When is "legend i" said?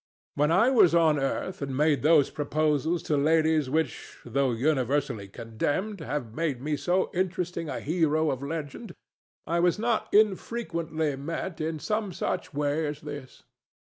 8.41-9.59